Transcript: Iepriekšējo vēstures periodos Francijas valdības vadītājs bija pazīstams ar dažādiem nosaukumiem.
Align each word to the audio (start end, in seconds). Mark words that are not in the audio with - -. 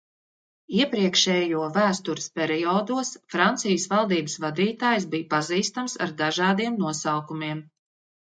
Iepriekšējo 0.75 1.65
vēstures 1.75 2.25
periodos 2.39 3.11
Francijas 3.33 3.85
valdības 3.93 4.39
vadītājs 4.45 5.07
bija 5.13 5.29
pazīstams 5.35 5.95
ar 6.07 6.15
dažādiem 6.23 6.81
nosaukumiem. 6.87 7.63